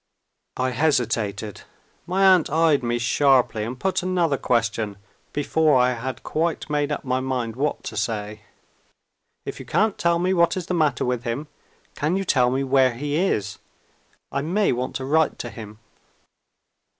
[0.57, 1.61] I hesitated.
[2.07, 4.97] My aunt eyed me sharply, and put another question
[5.31, 8.41] before I had quite made up my mind what to say.
[9.45, 11.49] "If you can't tell me what is the matter with him,
[11.93, 13.59] can you tell me where he is?
[14.31, 15.77] I may want to write to him."